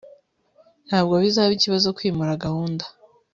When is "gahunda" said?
2.45-2.85